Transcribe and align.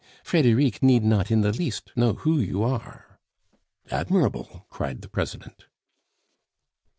Frederic 0.23 0.81
need 0.81 1.03
not 1.03 1.29
in 1.29 1.41
the 1.41 1.53
least 1.53 1.91
know 1.95 2.13
who 2.13 2.39
you 2.39 2.63
are." 2.63 3.19
"Admirable!" 3.91 4.65
cried 4.71 5.03
the 5.03 5.07
President. 5.09 5.67